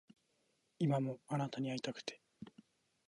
[0.79, 2.23] 今もあなたに逢いたくて